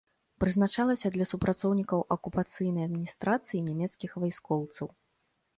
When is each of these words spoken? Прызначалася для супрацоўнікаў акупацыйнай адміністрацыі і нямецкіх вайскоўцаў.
Прызначалася 0.43 1.11
для 1.15 1.27
супрацоўнікаў 1.31 1.99
акупацыйнай 2.15 2.83
адміністрацыі 2.89 3.57
і 3.61 3.65
нямецкіх 3.69 4.11
вайскоўцаў. 4.25 4.87